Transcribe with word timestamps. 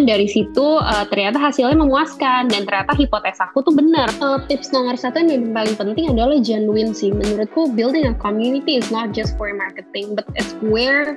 dan 0.00 0.16
dari 0.16 0.24
situ 0.24 0.80
uh, 0.80 1.04
ternyata 1.12 1.36
hasilnya 1.36 1.76
memuaskan 1.76 2.48
dan 2.48 2.64
ternyata 2.64 2.96
hipotesa 2.96 3.52
aku 3.52 3.60
tuh 3.60 3.76
benar. 3.76 4.08
Uh, 4.16 4.40
tips 4.48 4.72
nomor 4.72 4.96
satu 4.96 5.20
yang 5.20 5.52
paling 5.52 5.76
penting 5.76 6.08
adalah 6.08 6.40
genuine 6.40 6.96
sih. 6.96 7.12
Menurutku 7.12 7.76
building 7.76 8.08
a 8.08 8.16
community 8.16 8.80
is 8.80 8.88
not 8.88 9.12
just 9.12 9.36
for 9.36 9.52
marketing, 9.52 10.16
but 10.16 10.24
it's 10.40 10.56
where 10.64 11.12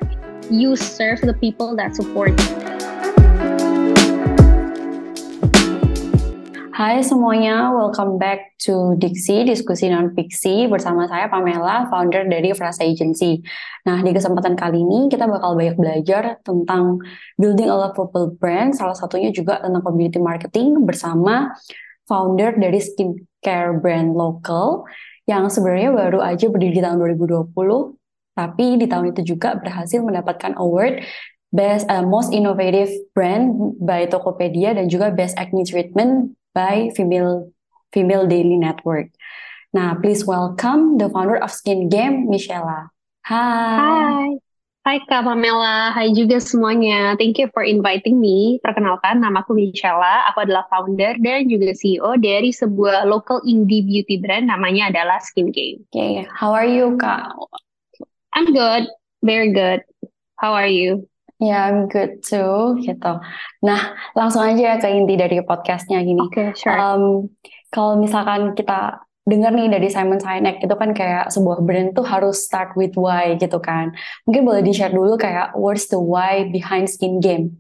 you 0.52 0.76
serve 0.76 1.24
the 1.24 1.32
people 1.40 1.80
that 1.80 1.96
support 1.96 2.36
you. 2.36 2.93
Hai 6.84 7.00
semuanya, 7.00 7.72
welcome 7.72 8.20
back 8.20 8.60
to 8.60 9.00
Diksi, 9.00 9.48
diskusi 9.48 9.88
non-fiksi 9.88 10.68
bersama 10.68 11.08
saya 11.08 11.32
Pamela, 11.32 11.88
founder 11.88 12.28
dari 12.28 12.52
Frasa 12.52 12.84
Agency. 12.84 13.40
Nah, 13.88 14.04
di 14.04 14.12
kesempatan 14.12 14.60
kali 14.60 14.84
ini 14.84 15.08
kita 15.08 15.24
bakal 15.24 15.56
banyak 15.56 15.80
belajar 15.80 16.44
tentang 16.44 17.00
building 17.40 17.72
a 17.72 17.88
lovable 17.88 18.36
brand, 18.36 18.76
salah 18.76 19.00
satunya 19.00 19.32
juga 19.32 19.64
tentang 19.64 19.80
community 19.80 20.20
marketing 20.20 20.84
bersama 20.84 21.56
founder 22.04 22.52
dari 22.60 22.84
skincare 22.84 23.80
brand 23.80 24.12
lokal 24.12 24.84
yang 25.24 25.48
sebenarnya 25.48 25.96
baru 25.96 26.20
aja 26.20 26.52
berdiri 26.52 26.76
di 26.76 26.84
tahun 26.84 27.00
2020, 27.00 27.48
tapi 28.36 28.76
di 28.76 28.92
tahun 28.92 29.16
itu 29.16 29.40
juga 29.40 29.56
berhasil 29.56 30.04
mendapatkan 30.04 30.60
award 30.60 31.00
Best 31.48 31.88
uh, 31.88 32.04
Most 32.04 32.36
Innovative 32.36 32.92
Brand 33.16 33.80
by 33.80 34.12
Tokopedia 34.12 34.76
dan 34.76 34.92
juga 34.92 35.16
Best 35.16 35.40
Acne 35.40 35.64
Treatment 35.64 36.43
by 36.54 36.90
Female 36.96 37.52
Female 37.92 38.26
Daily 38.26 38.58
Network. 38.58 39.10
Nah, 39.74 39.98
please 39.98 40.26
welcome 40.26 41.02
the 41.02 41.10
founder 41.10 41.38
of 41.38 41.50
Skin 41.50 41.90
Game, 41.90 42.30
Michela. 42.30 42.94
Hai. 43.26 43.78
Hai. 43.78 44.30
Hai 44.84 45.00
Kak 45.08 45.24
Pamela, 45.24 45.96
hai 45.96 46.12
juga 46.12 46.44
semuanya. 46.44 47.16
Thank 47.16 47.40
you 47.40 47.48
for 47.56 47.64
inviting 47.64 48.20
me. 48.20 48.60
Perkenalkan, 48.60 49.24
nama 49.24 49.40
aku 49.40 49.56
Michela. 49.56 50.28
Aku 50.28 50.44
adalah 50.44 50.68
founder 50.68 51.16
dan 51.24 51.48
juga 51.48 51.72
CEO 51.72 52.20
dari 52.20 52.52
sebuah 52.52 53.08
local 53.08 53.40
indie 53.48 53.80
beauty 53.80 54.20
brand 54.20 54.52
namanya 54.52 54.92
adalah 54.92 55.24
Skin 55.24 55.56
Game. 55.56 55.88
Okay, 55.88 56.28
how 56.28 56.52
are 56.52 56.68
you 56.68 57.00
Kak? 57.00 57.32
I'm 58.36 58.52
good, 58.52 58.92
very 59.24 59.56
good. 59.56 59.88
How 60.36 60.52
are 60.52 60.68
you? 60.68 61.08
Ya, 61.44 61.52
yeah, 61.52 61.62
I'm 61.68 61.92
good 61.92 62.24
too, 62.24 62.80
gitu. 62.80 63.14
Nah, 63.68 63.82
langsung 64.16 64.48
aja 64.48 64.80
ke 64.80 64.88
inti 64.88 65.20
dari 65.20 65.44
podcastnya 65.44 66.00
gini. 66.00 66.24
Oke, 66.24 66.32
okay, 66.32 66.48
sure. 66.56 66.72
Um, 66.72 67.04
kalau 67.68 68.00
misalkan 68.00 68.56
kita 68.56 69.04
dengar 69.28 69.52
nih 69.52 69.68
dari 69.68 69.92
Simon 69.92 70.24
Sinek, 70.24 70.64
itu 70.64 70.76
kan 70.80 70.96
kayak 70.96 71.36
sebuah 71.36 71.60
brand 71.68 71.92
tuh 72.00 72.08
harus 72.08 72.48
start 72.48 72.72
with 72.80 72.96
why 72.96 73.36
gitu 73.36 73.60
kan. 73.60 73.92
Mungkin 74.24 74.48
boleh 74.48 74.64
di-share 74.64 74.96
dulu 74.96 75.20
kayak 75.20 75.52
what's 75.60 75.92
the 75.92 76.00
why 76.00 76.48
behind 76.48 76.88
Skin 76.88 77.20
Game? 77.20 77.60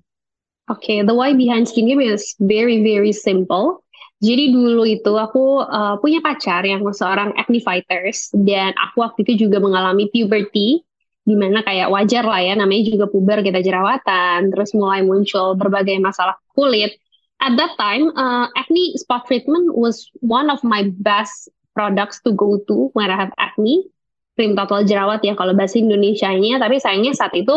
Oke, 0.71 0.79
okay, 0.87 0.97
the 1.03 1.11
why 1.11 1.35
behind 1.35 1.67
Skin 1.67 1.83
Game 1.83 1.99
is 1.99 2.39
very 2.39 2.79
very 2.79 3.11
simple. 3.11 3.83
Jadi 4.23 4.55
dulu 4.55 4.87
itu 4.87 5.11
aku 5.19 5.59
uh, 5.59 5.99
punya 5.99 6.23
pacar 6.23 6.63
yang 6.63 6.79
seorang 6.87 7.35
acne 7.35 7.59
fighters 7.59 8.31
dan 8.31 8.71
aku 8.79 9.03
waktu 9.03 9.27
itu 9.27 9.47
juga 9.47 9.59
mengalami 9.59 10.07
puberty 10.07 10.79
di 11.23 11.35
mana 11.39 11.63
kayak 11.63 11.87
wajar 11.87 12.27
lah 12.27 12.43
ya 12.43 12.53
namanya 12.59 12.83
juga 12.91 13.05
puber 13.07 13.39
kita 13.39 13.63
jerawatan 13.63 14.51
terus 14.51 14.75
mulai 14.75 15.03
muncul 15.07 15.55
berbagai 15.55 15.95
masalah 16.03 16.35
kulit. 16.51 16.99
At 17.43 17.59
that 17.59 17.75
time 17.75 18.11
uh, 18.15 18.47
acne 18.55 18.95
spot 18.95 19.27
treatment 19.27 19.75
was 19.75 20.07
one 20.23 20.47
of 20.47 20.63
my 20.63 20.87
best 21.03 21.51
products 21.75 22.23
to 22.23 22.31
go 22.31 22.61
to 22.71 22.91
when 22.95 23.11
I 23.11 23.19
have 23.19 23.35
acne. 23.35 23.87
Krim 24.33 24.57
total 24.57 24.87
jerawat 24.87 25.21
ya 25.21 25.35
kalau 25.35 25.51
bahasa 25.53 25.77
Indonesia-nya. 25.77 26.57
Tapi 26.57 26.79
sayangnya 26.79 27.13
saat 27.13 27.35
itu 27.35 27.53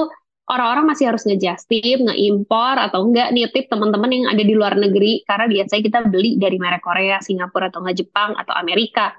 orang-orang 0.50 0.90
masih 0.90 1.08
harus 1.08 1.24
ngejustip, 1.24 2.02
ngeimpor 2.02 2.74
atau 2.76 3.06
enggak 3.06 3.32
nitip 3.32 3.70
teman-teman 3.70 4.10
yang 4.12 4.26
ada 4.28 4.42
di 4.42 4.54
luar 4.58 4.74
negeri. 4.74 5.22
Karena 5.24 5.46
biasanya 5.48 5.82
kita 5.82 5.98
beli 6.10 6.36
dari 6.36 6.56
merek 6.58 6.82
Korea, 6.82 7.22
Singapura 7.22 7.70
atau 7.70 7.80
enggak 7.80 7.96
Jepang 8.02 8.34
atau 8.36 8.54
Amerika. 8.58 9.14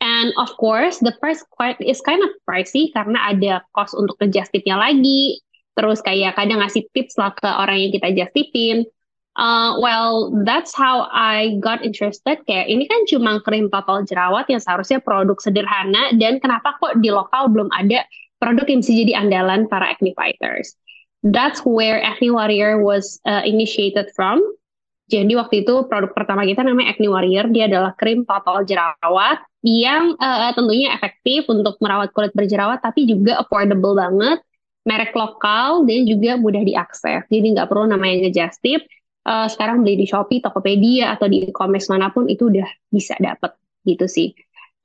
And 0.00 0.32
of 0.40 0.56
course, 0.56 0.96
the 1.04 1.12
price 1.20 1.44
quite 1.52 1.76
is 1.78 2.00
kind 2.00 2.24
of 2.24 2.32
pricey 2.48 2.88
karena 2.96 3.36
ada 3.36 3.52
cost 3.76 3.92
untuk 3.92 4.16
ngejustipnya 4.16 4.80
lagi. 4.80 5.44
Terus 5.76 6.00
kayak 6.00 6.40
kadang 6.40 6.64
ngasih 6.64 6.88
tips 6.96 7.20
lah 7.20 7.36
ke 7.36 7.46
orang 7.46 7.76
yang 7.76 7.92
kita 7.92 8.08
justipin. 8.16 8.88
Uh, 9.38 9.78
well, 9.78 10.34
that's 10.42 10.74
how 10.74 11.06
I 11.12 11.60
got 11.62 11.84
interested. 11.84 12.42
Kayak 12.48 12.66
ini 12.66 12.88
kan 12.88 13.06
cuma 13.06 13.38
krim 13.44 13.68
total 13.68 14.02
jerawat 14.08 14.48
yang 14.50 14.58
seharusnya 14.58 15.04
produk 15.04 15.38
sederhana 15.38 16.16
dan 16.16 16.42
kenapa 16.42 16.76
kok 16.80 16.98
di 16.98 17.12
lokal 17.12 17.52
belum 17.52 17.70
ada 17.70 18.04
produk 18.40 18.66
yang 18.66 18.80
bisa 18.80 18.92
jadi 18.96 19.12
andalan 19.20 19.68
para 19.68 19.86
acne 19.86 20.16
fighters. 20.16 20.74
That's 21.20 21.60
where 21.68 22.00
Acne 22.00 22.32
Warrior 22.32 22.80
was 22.80 23.20
uh, 23.28 23.44
initiated 23.44 24.08
from. 24.16 24.40
Jadi 25.10 25.34
waktu 25.34 25.66
itu 25.66 25.90
produk 25.90 26.14
pertama 26.14 26.46
kita 26.46 26.62
namanya 26.62 26.94
Acne 26.94 27.10
Warrior. 27.10 27.50
Dia 27.50 27.66
adalah 27.66 27.92
krim 27.98 28.22
total 28.22 28.62
jerawat 28.62 29.42
yang 29.66 30.14
uh, 30.16 30.54
tentunya 30.54 30.94
efektif 30.94 31.50
untuk 31.50 31.76
merawat 31.82 32.14
kulit 32.14 32.30
berjerawat, 32.30 32.78
tapi 32.78 33.10
juga 33.10 33.42
affordable 33.42 33.98
banget, 33.98 34.38
merek 34.86 35.10
lokal 35.18 35.82
dan 35.84 36.06
juga 36.06 36.38
mudah 36.38 36.62
diakses. 36.62 37.26
Jadi 37.26 37.46
nggak 37.58 37.66
perlu 37.66 37.90
namanya 37.90 38.30
ngejustip. 38.30 38.86
Uh, 39.20 39.50
sekarang 39.50 39.84
beli 39.84 40.00
di 40.00 40.06
Shopee, 40.08 40.40
Tokopedia 40.40 41.12
atau 41.12 41.28
di 41.28 41.44
e-commerce 41.44 41.92
mana 41.92 42.08
pun 42.08 42.24
itu 42.30 42.48
udah 42.48 42.64
bisa 42.88 43.18
dapet 43.20 43.52
gitu 43.84 44.06
sih. 44.06 44.32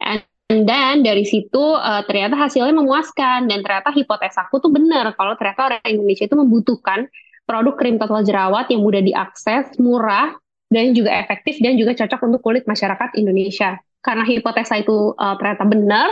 And 0.01 0.25
dan 0.45 1.01
dari 1.01 1.25
situ 1.25 1.57
uh, 1.57 2.05
ternyata 2.05 2.37
hasilnya 2.37 2.77
memuaskan 2.77 3.49
dan 3.49 3.65
ternyata 3.65 3.89
hipotesaku 3.89 4.61
tuh 4.61 4.69
benar 4.69 5.09
kalau 5.17 5.33
ternyata 5.41 5.73
orang 5.73 5.81
Indonesia 5.89 6.29
itu 6.29 6.37
membutuhkan 6.37 7.09
produk 7.45 7.77
krim 7.77 7.95
total 8.01 8.25
jerawat 8.25 8.67
yang 8.73 8.81
mudah 8.81 9.01
diakses, 9.05 9.77
murah, 9.77 10.33
dan 10.69 10.97
juga 10.97 11.13
efektif 11.13 11.61
dan 11.61 11.77
juga 11.77 11.93
cocok 11.93 12.19
untuk 12.25 12.41
kulit 12.41 12.65
masyarakat 12.65 13.15
Indonesia. 13.15 13.77
Karena 14.01 14.25
hipotesa 14.25 14.81
itu 14.81 15.13
uh, 15.17 15.37
ternyata 15.37 15.65
benar, 15.65 16.09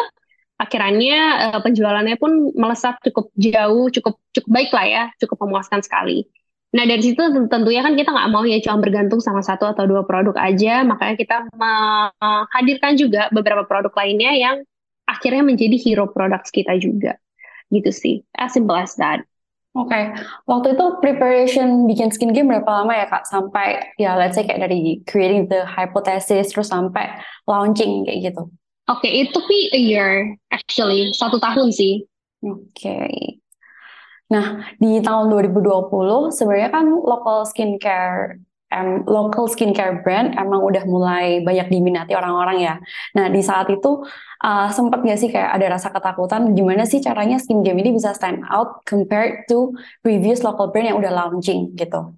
akhirnya 0.57 1.51
uh, 1.53 1.59
penjualannya 1.61 2.17
pun 2.21 2.53
melesat 2.53 2.97
cukup 3.05 3.33
jauh, 3.37 3.89
cukup 3.89 4.17
cukup 4.33 4.49
baik 4.49 4.71
lah 4.73 4.85
ya, 4.85 5.03
cukup 5.21 5.45
memuaskan 5.45 5.81
sekali. 5.81 6.25
Nah 6.73 6.89
dari 6.89 7.05
situ 7.05 7.21
tentunya 7.49 7.85
kan 7.85 7.93
kita 7.93 8.09
nggak 8.09 8.29
mau 8.33 8.41
ya 8.49 8.57
cuma 8.57 8.81
bergantung 8.81 9.21
sama 9.21 9.45
satu 9.45 9.69
atau 9.69 9.85
dua 9.85 10.05
produk 10.09 10.33
aja, 10.41 10.81
makanya 10.81 11.15
kita 11.17 11.37
menghadirkan 11.53 12.97
juga 12.97 13.29
beberapa 13.29 13.61
produk 13.69 13.93
lainnya 13.93 14.33
yang 14.33 14.55
akhirnya 15.05 15.45
menjadi 15.45 15.77
hero 15.77 16.09
products 16.09 16.49
kita 16.49 16.73
juga. 16.81 17.21
Gitu 17.69 17.89
sih, 17.93 18.15
as 18.37 18.53
simple 18.57 18.77
as 18.77 18.97
that. 18.97 19.21
Oke, 19.73 19.89
okay. 19.89 20.03
waktu 20.45 20.77
itu 20.77 20.85
preparation 21.01 21.89
bikin 21.89 22.13
skin 22.13 22.29
game 22.29 22.45
berapa 22.45 22.69
lama 22.69 22.93
ya 22.93 23.09
kak? 23.09 23.25
Sampai 23.25 23.81
ya 23.97 24.13
let's 24.13 24.37
say 24.37 24.45
kayak 24.45 24.69
dari 24.69 25.01
creating 25.09 25.49
the 25.49 25.65
hypothesis 25.65 26.53
terus 26.53 26.69
sampai 26.69 27.09
launching 27.49 28.05
kayak 28.05 28.29
gitu. 28.29 28.53
Oke, 28.85 29.09
okay, 29.09 29.25
itu 29.25 29.39
a 29.73 29.81
year 29.81 30.09
actually, 30.53 31.09
satu 31.17 31.41
tahun 31.41 31.73
sih. 31.73 32.05
Oke. 32.45 32.69
Okay. 32.77 33.41
Nah, 34.29 34.61
di 34.77 35.01
tahun 35.01 35.33
2020 35.33 35.89
sebenarnya 36.33 36.69
kan 36.69 36.85
local 36.93 37.41
skincare 37.49 38.41
um, 38.73 39.05
local 39.05 39.45
skincare 39.45 40.01
brand 40.01 40.33
emang 40.33 40.65
udah 40.65 40.83
mulai 40.89 41.45
banyak 41.45 41.69
diminati 41.69 42.17
orang-orang 42.17 42.57
ya. 42.65 42.75
Nah 43.13 43.29
di 43.29 43.41
saat 43.45 43.69
itu 43.69 44.01
uh, 44.41 44.67
sempat 44.73 45.05
nggak 45.05 45.19
sih 45.21 45.29
kayak 45.29 45.53
ada 45.53 45.77
rasa 45.77 45.93
ketakutan 45.93 46.57
gimana 46.57 46.89
sih 46.89 46.99
caranya 46.99 47.37
skin 47.37 47.61
game 47.61 47.79
ini 47.85 47.93
bisa 47.93 48.17
stand 48.17 48.41
out 48.49 48.81
compared 48.89 49.45
to 49.45 49.71
previous 50.01 50.41
local 50.41 50.73
brand 50.73 50.89
yang 50.89 50.97
udah 50.97 51.13
launching 51.13 51.71
gitu? 51.77 52.17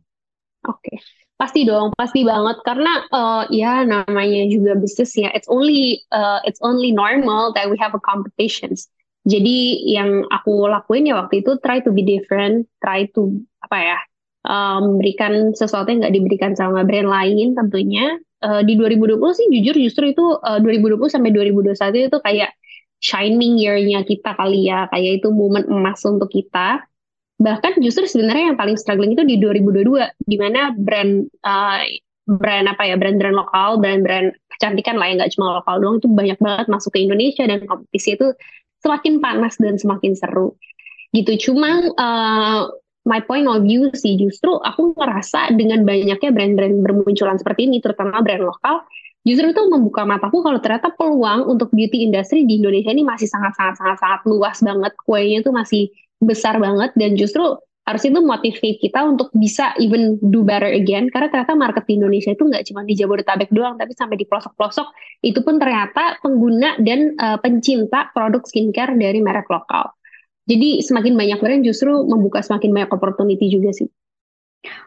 Oke, 0.66 0.82
okay. 0.82 0.98
pasti 1.38 1.62
dong, 1.62 1.94
pasti 1.94 2.26
banget 2.26 2.58
karena 2.66 3.06
uh, 3.14 3.44
ya 3.54 3.86
namanya 3.86 4.50
juga 4.50 4.74
bisnis 4.74 5.14
ya. 5.14 5.30
It's 5.36 5.46
only 5.46 6.02
uh, 6.10 6.42
it's 6.42 6.58
only 6.66 6.90
normal 6.90 7.54
that 7.54 7.70
we 7.70 7.78
have 7.78 7.94
a 7.94 8.02
competitions. 8.02 8.90
Jadi 9.26 9.90
yang 9.90 10.26
aku 10.30 10.70
lakuin 10.70 11.10
ya 11.10 11.18
waktu 11.18 11.42
itu 11.46 11.58
try 11.62 11.82
to 11.82 11.94
be 11.94 12.06
different, 12.06 12.70
try 12.82 13.10
to 13.14 13.42
apa 13.62 13.78
ya 13.82 13.98
um, 14.46 14.96
memberikan 14.96 15.52
sesuatu 15.52 15.90
yang 15.90 16.06
nggak 16.06 16.16
diberikan 16.16 16.52
sama 16.54 16.86
brand 16.86 17.10
lain 17.10 17.58
tentunya. 17.58 18.18
Uh, 18.46 18.62
di 18.62 18.78
2020 18.78 19.18
sih 19.34 19.48
jujur 19.50 19.74
justru 19.80 20.14
itu 20.14 20.22
uh, 20.22 20.62
2020 20.62 21.02
sampai 21.10 21.34
2021 21.34 22.14
itu 22.14 22.20
kayak 22.22 22.52
shining 23.02 23.58
year-nya 23.58 24.06
kita 24.06 24.38
kali 24.38 24.70
ya, 24.70 24.86
kayak 24.94 25.24
itu 25.24 25.34
momen 25.34 25.66
emas 25.66 26.02
untuk 26.06 26.30
kita. 26.30 26.86
Bahkan 27.42 27.82
justru 27.84 28.06
sebenarnya 28.08 28.54
yang 28.54 28.58
paling 28.60 28.78
struggling 28.78 29.18
itu 29.18 29.26
di 29.26 29.42
2022, 29.42 30.14
di 30.24 30.38
mana 30.38 30.72
brand 30.78 31.26
uh, 31.44 31.82
brand 32.26 32.66
apa 32.70 32.84
ya, 32.86 32.96
brand-brand 32.98 33.38
lokal, 33.38 33.78
brand-brand 33.82 34.34
kecantikan 34.56 34.96
lah 34.98 35.12
yang 35.12 35.18
nggak 35.22 35.34
cuma 35.36 35.60
lokal 35.62 35.76
doang 35.84 35.98
itu 36.00 36.08
banyak 36.10 36.40
banget 36.40 36.68
masuk 36.72 36.96
ke 36.96 37.04
Indonesia 37.04 37.44
dan 37.44 37.66
kompetisi 37.68 38.16
itu 38.16 38.32
semakin 38.82 39.20
panas 39.20 39.58
dan 39.60 39.76
semakin 39.76 40.14
seru 40.16 40.56
gitu. 41.12 41.52
Cuma 41.52 41.92
uh, 41.96 42.72
my 43.06 43.22
point 43.22 43.46
of 43.46 43.62
view 43.62 43.94
sih 43.94 44.18
justru 44.18 44.58
aku 44.58 44.98
ngerasa 44.98 45.54
dengan 45.54 45.86
banyaknya 45.86 46.30
brand-brand 46.34 46.76
bermunculan 46.82 47.38
seperti 47.38 47.70
ini, 47.70 47.78
terutama 47.80 48.20
brand 48.26 48.44
lokal, 48.50 48.82
justru 49.22 49.54
itu 49.54 49.62
membuka 49.70 50.04
mataku 50.04 50.42
kalau 50.42 50.58
ternyata 50.58 50.90
peluang 50.98 51.46
untuk 51.46 51.70
beauty 51.70 52.02
industry 52.04 52.44
di 52.50 52.58
Indonesia 52.60 52.90
ini 52.90 53.06
masih 53.06 53.30
sangat-sangat 53.30 53.78
sangat-sangat 53.78 54.22
luas 54.26 54.58
banget, 54.60 54.94
kuenya 55.06 55.38
itu 55.46 55.52
masih 55.54 55.84
besar 56.18 56.58
banget 56.58 56.92
dan 56.98 57.14
justru 57.14 57.62
harusnya 57.86 58.18
itu 58.18 58.24
motivate 58.26 58.80
kita 58.82 59.00
untuk 59.06 59.30
bisa 59.38 59.78
even 59.78 60.18
do 60.18 60.42
better 60.42 60.74
again 60.74 61.06
karena 61.14 61.30
ternyata 61.30 61.54
market 61.54 61.86
di 61.86 62.02
Indonesia 62.02 62.34
itu 62.34 62.42
nggak 62.42 62.66
cuma 62.66 62.82
di 62.82 62.98
Jabodetabek 62.98 63.54
doang 63.54 63.78
tapi 63.78 63.94
sampai 63.94 64.18
di 64.18 64.26
pelosok-pelosok 64.26 64.88
itu 65.22 65.40
pun 65.46 65.62
ternyata 65.62 66.18
pengguna 66.18 66.82
dan 66.82 67.14
uh, 67.14 67.38
pencinta 67.38 68.10
produk 68.10 68.42
skincare 68.42 68.98
dari 68.98 69.22
merek 69.22 69.46
lokal. 69.54 69.95
Jadi 70.46 70.86
semakin 70.86 71.14
banyak 71.18 71.40
brand 71.42 71.62
justru 71.66 71.92
membuka 72.06 72.46
semakin 72.46 72.70
banyak 72.70 72.92
opportunity 72.94 73.50
juga 73.50 73.74
sih. 73.74 73.90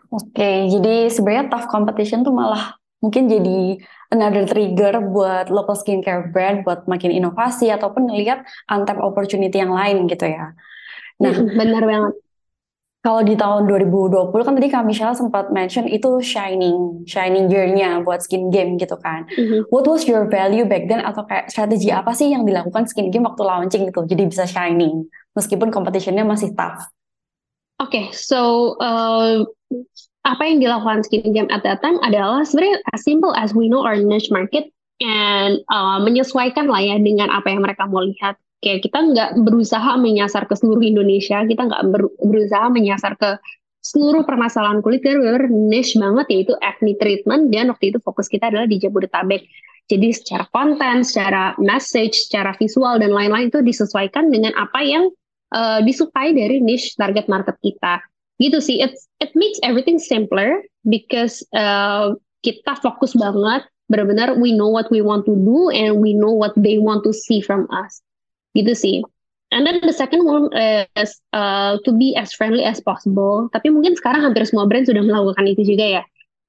Oke, 0.08 0.70
jadi 0.70 1.10
sebenarnya 1.10 1.52
tough 1.52 1.68
competition 1.68 2.24
tuh 2.24 2.32
malah 2.32 2.78
mungkin 2.98 3.30
jadi 3.30 3.78
another 4.10 4.46
trigger 4.48 4.98
buat 5.04 5.52
local 5.52 5.78
skincare 5.78 6.34
brand 6.34 6.66
buat 6.66 6.88
makin 6.90 7.14
inovasi 7.14 7.70
ataupun 7.70 8.10
ngelihat 8.10 8.42
untapped 8.70 9.02
opportunity 9.02 9.58
yang 9.60 9.70
lain 9.70 10.08
gitu 10.10 10.26
ya. 10.26 10.54
Nah, 11.18 11.34
benar 11.34 11.82
banget. 11.84 12.14
Kalau 12.98 13.22
di 13.22 13.38
tahun 13.38 13.70
2020 13.70 14.34
kan 14.42 14.54
tadi 14.58 14.68
Kak 14.74 14.82
Michelle 14.82 15.14
sempat 15.14 15.54
mention 15.54 15.86
itu 15.86 16.18
shining, 16.18 17.06
shining 17.06 17.46
year-nya 17.46 18.02
buat 18.02 18.26
skin 18.26 18.50
game 18.50 18.74
gitu 18.74 18.98
kan. 18.98 19.22
Mm-hmm. 19.30 19.70
What 19.70 19.86
was 19.86 20.02
your 20.02 20.26
value 20.26 20.66
back 20.66 20.90
then 20.90 21.06
atau 21.06 21.22
kayak 21.22 21.46
strategi 21.46 21.94
apa 21.94 22.10
sih 22.10 22.34
yang 22.34 22.42
dilakukan 22.42 22.90
skin 22.90 23.14
game 23.14 23.22
waktu 23.22 23.42
launching 23.46 23.86
gitu 23.86 24.02
jadi 24.02 24.26
bisa 24.26 24.50
shining 24.50 25.06
meskipun 25.38 25.70
competition-nya 25.70 26.26
masih 26.26 26.50
tough? 26.58 26.82
Oke, 27.78 27.94
okay, 27.94 28.04
so 28.10 28.74
uh, 28.82 29.46
apa 30.26 30.42
yang 30.42 30.58
dilakukan 30.58 31.06
skin 31.06 31.30
game 31.30 31.46
at 31.54 31.62
that 31.62 31.78
time 31.78 32.02
adalah 32.02 32.42
sebenarnya 32.42 32.82
as 32.90 33.06
simple 33.06 33.30
as 33.38 33.54
we 33.54 33.70
know 33.70 33.86
our 33.86 33.94
niche 33.94 34.34
market 34.34 34.66
and 34.98 35.62
uh, 35.70 36.02
menyesuaikan 36.02 36.66
lah 36.66 36.82
ya 36.82 36.98
dengan 36.98 37.30
apa 37.30 37.54
yang 37.54 37.62
mereka 37.62 37.86
mau 37.86 38.02
lihat 38.02 38.34
kayak 38.58 38.82
kita 38.82 38.98
nggak 38.98 39.30
berusaha 39.46 39.94
menyasar 39.94 40.50
ke 40.50 40.54
seluruh 40.58 40.82
Indonesia, 40.82 41.46
kita 41.46 41.62
nggak 41.70 41.82
ber, 41.94 42.10
berusaha 42.18 42.66
menyasar 42.66 43.14
ke 43.14 43.38
seluruh 43.78 44.26
permasalahan 44.26 44.82
kulit 44.82 45.00
karena 45.00 45.22
benar 45.22 45.46
niche 45.48 45.94
banget 45.96 46.26
yaitu 46.28 46.52
acne 46.60 46.98
treatment 46.98 47.48
dan 47.54 47.70
waktu 47.70 47.94
itu 47.94 47.98
fokus 48.02 48.26
kita 48.26 48.50
adalah 48.50 48.66
di 48.66 48.76
Jabodetabek. 48.76 49.46
Jadi 49.88 50.12
secara 50.12 50.44
konten, 50.52 51.00
secara 51.00 51.56
message, 51.56 52.28
secara 52.28 52.52
visual 52.60 53.00
dan 53.00 53.08
lain-lain 53.08 53.48
itu 53.48 53.64
disesuaikan 53.64 54.28
dengan 54.28 54.52
apa 54.60 54.84
yang 54.84 55.08
uh, 55.54 55.80
disukai 55.84 56.34
dari 56.36 56.60
niche 56.60 56.96
target 56.96 57.26
market 57.28 57.56
kita. 57.60 58.00
Gitu 58.38 58.58
sih, 58.62 58.78
it 58.78 58.94
it 59.18 59.34
makes 59.34 59.58
everything 59.66 59.98
simpler 59.98 60.62
because 60.86 61.42
uh, 61.56 62.14
kita 62.46 62.78
fokus 62.78 63.18
banget, 63.18 63.66
benar-benar 63.90 64.38
we 64.38 64.54
know 64.54 64.70
what 64.70 64.86
we 64.94 65.02
want 65.02 65.26
to 65.26 65.34
do 65.34 65.74
and 65.74 65.98
we 65.98 66.14
know 66.14 66.30
what 66.30 66.54
they 66.54 66.78
want 66.78 67.02
to 67.02 67.10
see 67.10 67.42
from 67.42 67.66
us. 67.74 67.98
Gitu 68.54 68.72
sih. 68.78 68.98
And 69.48 69.64
then 69.64 69.80
the 69.80 69.96
second 69.96 70.28
one 70.28 70.52
is 70.92 71.16
uh, 71.32 71.80
to 71.88 71.90
be 71.96 72.12
as 72.12 72.36
friendly 72.36 72.68
as 72.68 72.84
possible. 72.84 73.48
Tapi 73.48 73.72
mungkin 73.72 73.96
sekarang 73.96 74.20
hampir 74.20 74.44
semua 74.44 74.68
brand 74.68 74.84
sudah 74.84 75.00
melakukan 75.00 75.44
itu 75.48 75.64
juga 75.64 76.00
ya. 76.00 76.02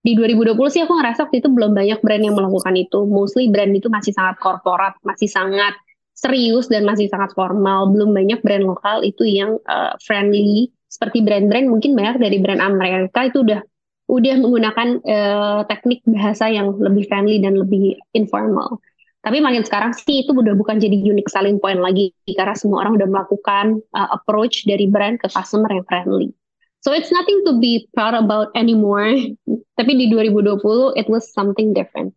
Di 0.03 0.15
2020 0.15 0.55
sih 0.67 0.81
aku 0.83 0.99
ngerasa 0.99 1.27
waktu 1.27 1.39
itu 1.39 1.47
belum 1.47 1.75
banyak 1.75 1.99
brand 2.03 2.23
yang 2.27 2.35
melakukan 2.35 2.75
itu. 2.75 3.07
Mostly 3.07 3.47
brand 3.47 3.71
itu 3.71 3.87
masih 3.87 4.11
sangat 4.11 4.35
korporat 4.43 4.99
masih 5.07 5.31
sangat 5.31 5.79
serius 6.19 6.67
dan 6.67 6.83
masih 6.83 7.07
sangat 7.07 7.31
formal 7.31 7.87
belum 7.95 8.11
banyak 8.11 8.43
brand 8.43 8.67
lokal 8.67 8.99
itu 9.07 9.23
yang 9.23 9.55
uh, 9.71 9.95
friendly 10.03 10.67
seperti 10.91 11.23
brand-brand 11.23 11.71
mungkin 11.71 11.95
banyak 11.95 12.19
dari 12.19 12.37
brand 12.43 12.59
Amerika 12.59 13.31
itu 13.31 13.47
udah 13.47 13.63
udah 14.09 14.35
menggunakan 14.41 14.87
uh, 15.05 15.61
teknik 15.69 16.03
bahasa 16.03 16.51
yang 16.51 16.75
lebih 16.75 17.07
friendly 17.07 17.39
dan 17.39 17.55
lebih 17.55 17.95
informal 18.11 18.83
tapi 19.19 19.43
makin 19.43 19.67
sekarang 19.67 19.91
sih 19.91 20.23
itu 20.23 20.31
udah 20.31 20.55
bukan 20.55 20.79
jadi 20.79 20.95
unique 20.95 21.27
selling 21.27 21.59
point 21.59 21.83
lagi 21.83 22.15
karena 22.31 22.55
semua 22.55 22.87
orang 22.87 22.95
udah 22.95 23.07
melakukan 23.11 23.83
uh, 23.91 24.15
approach 24.15 24.63
dari 24.63 24.87
brand 24.87 25.19
ke 25.19 25.27
customer 25.27 25.67
yang 25.67 25.83
friendly. 25.91 26.31
So 26.79 26.95
it's 26.95 27.11
nothing 27.11 27.43
to 27.43 27.59
be 27.59 27.91
proud 27.91 28.15
about 28.15 28.55
anymore. 28.55 29.11
Tapi 29.77 29.91
di 29.99 30.07
2020 30.07 30.95
it 30.95 31.11
was 31.11 31.27
something 31.35 31.75
different. 31.75 32.15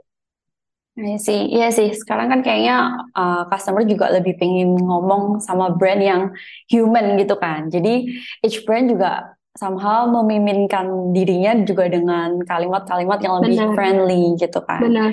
Iya 0.92 1.16
sih, 1.16 1.40
iya 1.48 1.72
sih. 1.72 1.88
Sekarang 1.96 2.28
kan 2.28 2.40
kayaknya 2.44 3.08
uh, 3.16 3.48
customer 3.48 3.80
juga 3.88 4.12
lebih 4.12 4.36
pengen 4.36 4.76
ngomong 4.76 5.40
sama 5.40 5.72
brand 5.72 6.04
yang 6.04 6.22
human 6.68 7.16
gitu 7.16 7.40
kan. 7.40 7.72
Jadi 7.72 8.12
each 8.44 8.68
brand 8.68 8.92
juga 8.92 9.32
somehow 9.56 10.04
memiminkan 10.08 11.12
dirinya 11.16 11.56
juga 11.64 11.88
dengan 11.88 12.40
kalimat-kalimat 12.44 13.18
yang 13.24 13.34
lebih 13.40 13.56
Benar. 13.56 13.72
friendly 13.76 14.22
gitu 14.36 14.60
kan. 14.64 14.80
Benar. 14.84 15.08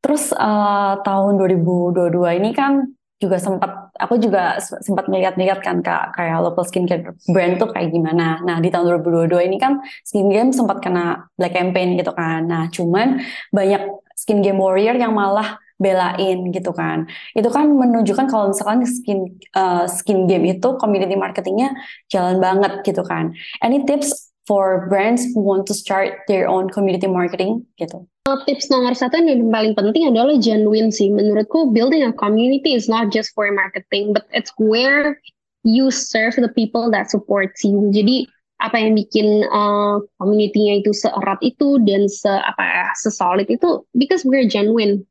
Terus 0.00 0.32
uh, 0.32 0.96
tahun 1.04 1.32
2022 1.36 2.40
ini 2.40 2.50
kan 2.56 2.88
juga 3.20 3.36
sempat 3.36 3.92
aku 4.00 4.16
juga 4.16 4.56
sempat 4.80 5.04
melihat-lihat 5.12 5.60
kan 5.60 5.84
kak 5.84 6.16
kayak 6.16 6.40
local 6.40 6.64
skincare 6.64 7.12
brand 7.28 7.60
tuh 7.60 7.68
kayak 7.68 7.92
gimana. 7.92 8.40
Nah 8.40 8.56
di 8.64 8.72
tahun 8.72 9.04
2022 9.04 9.44
ini 9.44 9.56
kan 9.60 9.84
skin 10.08 10.32
game 10.32 10.50
sempat 10.56 10.80
kena 10.80 11.28
black 11.36 11.52
campaign 11.52 12.00
gitu 12.00 12.16
kan. 12.16 12.48
Nah 12.48 12.72
cuman 12.72 13.20
banyak 13.52 13.82
skin 14.16 14.40
game 14.40 14.56
warrior 14.56 14.96
yang 14.96 15.12
malah 15.12 15.60
belain 15.80 16.48
gitu 16.52 16.72
kan. 16.72 17.08
Itu 17.36 17.48
kan 17.52 17.68
menunjukkan 17.68 18.28
kalau 18.28 18.52
misalkan 18.52 18.84
skin 18.88 19.36
uh, 19.56 19.84
skin 19.84 20.24
game 20.24 20.56
itu 20.56 20.76
community 20.80 21.16
marketingnya 21.16 21.76
jalan 22.08 22.40
banget 22.40 22.84
gitu 22.84 23.04
kan. 23.04 23.36
Any 23.60 23.84
tips 23.84 24.29
for 24.50 24.90
brands 24.90 25.30
who 25.30 25.46
want 25.46 25.62
to 25.70 25.74
start 25.78 26.26
their 26.26 26.50
own 26.50 26.66
community 26.74 27.06
marketing 27.06 27.62
gitu? 27.78 28.02
tips 28.46 28.66
nomor 28.66 28.98
satu 28.98 29.22
yang 29.22 29.46
paling 29.50 29.78
penting 29.78 30.10
adalah 30.10 30.34
genuine 30.42 30.90
sih. 30.90 31.10
Menurutku 31.10 31.70
building 31.70 32.02
a 32.02 32.10
community 32.14 32.74
is 32.74 32.90
not 32.90 33.14
just 33.14 33.30
for 33.34 33.46
marketing, 33.54 34.10
but 34.10 34.26
it's 34.34 34.50
where 34.58 35.18
you 35.62 35.94
serve 35.94 36.34
the 36.34 36.50
people 36.50 36.90
that 36.90 37.10
supports 37.10 37.62
you. 37.62 37.78
Jadi 37.94 38.26
apa 38.60 38.76
yang 38.76 38.92
bikin 38.98 39.46
uh, 39.48 40.02
community-nya 40.20 40.84
itu 40.84 40.92
seerat 40.92 41.40
itu 41.40 41.80
dan 41.86 42.10
se 42.10 42.28
apa 42.28 42.92
sesolid 42.98 43.46
itu 43.46 43.86
because 43.94 44.26
we're 44.26 44.46
genuine. 44.46 45.02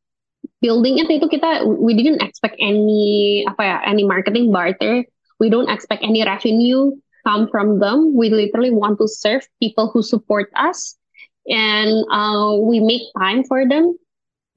Building 0.59 0.99
it 0.99 1.07
itu 1.07 1.27
kita 1.27 1.63
we 1.63 1.95
didn't 1.95 2.19
expect 2.19 2.59
any 2.59 3.43
apa 3.47 3.63
ya 3.63 3.77
any 3.87 4.03
marketing 4.03 4.51
barter. 4.51 5.07
We 5.39 5.47
don't 5.47 5.71
expect 5.71 6.03
any 6.03 6.23
revenue 6.23 6.99
come 7.29 7.45
from 7.53 7.77
them. 7.77 8.17
We 8.17 8.33
literally 8.33 8.73
want 8.73 8.97
to 8.97 9.05
serve 9.05 9.45
people 9.61 9.93
who 9.93 10.01
support 10.01 10.49
us 10.57 10.97
and 11.45 12.01
uh, 12.09 12.57
we 12.57 12.81
make 12.81 13.05
time 13.13 13.45
for 13.45 13.69
them. 13.69 13.93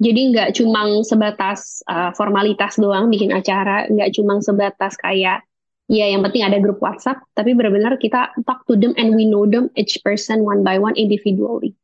Jadi 0.01 0.35
nggak 0.35 0.57
cuma 0.57 0.89
sebatas 1.05 1.85
uh, 1.87 2.17
formalitas 2.17 2.81
doang 2.81 3.13
bikin 3.13 3.31
acara, 3.31 3.87
nggak 3.87 4.17
cuma 4.17 4.41
sebatas 4.41 4.97
kayak 4.99 5.45
ya 5.87 6.09
yang 6.09 6.27
penting 6.27 6.43
ada 6.43 6.59
grup 6.59 6.83
WhatsApp, 6.83 7.23
tapi 7.39 7.55
benar-benar 7.55 8.01
kita 8.03 8.35
talk 8.49 8.67
to 8.67 8.75
them 8.75 8.97
and 8.99 9.15
we 9.15 9.29
know 9.29 9.47
them 9.47 9.71
each 9.79 10.01
person 10.03 10.43
one 10.43 10.67
by 10.67 10.81
one 10.81 10.97
individually, 10.99 11.79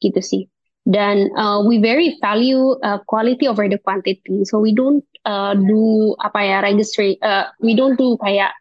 gitu 0.00 0.22
sih. 0.22 0.42
Dan 0.88 1.28
uh, 1.36 1.60
we 1.60 1.76
very 1.76 2.16
value 2.24 2.72
uh, 2.80 3.04
quality 3.04 3.44
over 3.44 3.68
the 3.68 3.76
quantity, 3.76 4.48
so 4.48 4.56
we 4.56 4.72
don't 4.72 5.04
uh, 5.28 5.52
do 5.52 6.16
apa 6.24 6.40
ya 6.40 6.56
registry, 6.64 7.20
uh, 7.20 7.52
we 7.60 7.76
don't 7.76 8.00
do 8.00 8.16
kayak 8.24 8.56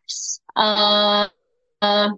uh, 0.59 1.31
uh, 1.81 2.09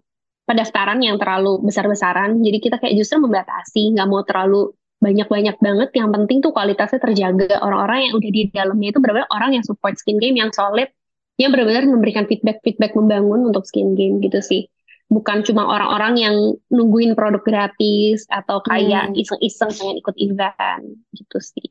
pendaftaran 0.50 0.98
yang 1.06 1.22
terlalu 1.22 1.62
besar-besaran. 1.62 2.42
Jadi 2.42 2.58
kita 2.58 2.82
kayak 2.82 2.98
justru 2.98 3.22
membatasi, 3.22 3.94
nggak 3.94 4.08
mau 4.10 4.26
terlalu 4.26 4.74
banyak-banyak 5.00 5.56
banget. 5.62 5.90
Yang 5.94 6.10
penting 6.18 6.38
tuh 6.42 6.52
kualitasnya 6.52 7.00
terjaga. 7.00 7.62
Orang-orang 7.62 8.10
yang 8.10 8.14
udah 8.18 8.30
di 8.34 8.42
dalamnya 8.50 8.90
itu 8.90 9.00
benar-benar 9.00 9.30
orang 9.30 9.52
yang 9.56 9.64
support 9.64 9.96
skin 9.96 10.18
game 10.18 10.42
yang 10.42 10.50
solid, 10.50 10.90
yang 11.38 11.54
benar-benar 11.54 11.86
memberikan 11.88 12.26
feedback-feedback 12.26 12.98
membangun 12.98 13.48
untuk 13.48 13.64
skin 13.64 13.94
game 13.94 14.20
gitu 14.20 14.42
sih. 14.42 14.68
Bukan 15.10 15.42
cuma 15.42 15.66
orang-orang 15.66 16.22
yang 16.22 16.36
nungguin 16.70 17.18
produk 17.18 17.42
gratis 17.42 18.30
atau 18.30 18.62
kayak 18.62 19.10
hmm. 19.10 19.18
iseng-iseng 19.18 19.74
pengen 19.74 19.98
ikut 19.98 20.16
event 20.22 20.86
gitu 21.18 21.38
sih. 21.42 21.66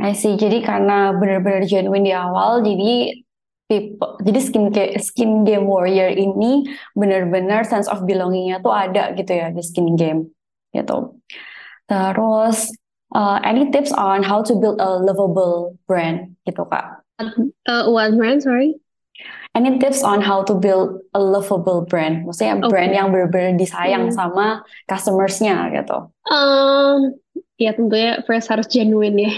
I 0.00 0.16
see. 0.16 0.40
Jadi 0.40 0.64
karena 0.64 1.12
benar-benar 1.12 1.68
genuine 1.68 2.06
di 2.08 2.14
awal, 2.16 2.64
jadi 2.64 3.12
people. 3.70 4.18
Jadi 4.22 4.38
skin 4.40 4.64
skin 5.00 5.30
game 5.44 5.66
warrior 5.66 6.10
ini 6.12 6.66
benar-benar 6.94 7.64
sense 7.64 7.88
of 7.88 8.04
belongingnya 8.04 8.60
tuh 8.60 8.72
ada 8.72 9.12
gitu 9.16 9.32
ya 9.32 9.48
di 9.50 9.62
skin 9.62 9.94
game 9.96 10.30
gitu. 10.72 11.16
Terus 11.86 12.72
uh, 13.14 13.38
any 13.44 13.68
tips 13.70 13.92
on 13.92 14.24
how 14.24 14.40
to 14.40 14.56
build 14.56 14.80
a 14.80 15.00
lovable 15.00 15.76
brand 15.86 16.36
gitu 16.48 16.64
kak? 16.68 17.04
Uh, 17.68 17.88
what 17.92 18.12
brand? 18.16 18.42
Sorry. 18.42 18.76
Any 19.52 19.76
tips 19.76 20.00
on 20.00 20.24
how 20.24 20.40
to 20.48 20.56
build 20.56 21.04
a 21.12 21.20
lovable 21.20 21.84
brand? 21.84 22.24
Maksudnya 22.24 22.56
okay. 22.64 22.72
brand 22.72 22.92
yang 22.96 23.12
benar-benar 23.12 23.60
disayang 23.60 24.08
hmm. 24.08 24.16
sama 24.16 24.64
customersnya 24.88 25.68
gitu. 25.76 26.08
Um, 26.24 27.20
ya 27.60 27.76
tentunya 27.76 28.24
first 28.24 28.48
harus 28.48 28.64
genuine 28.64 29.28
ya. 29.28 29.32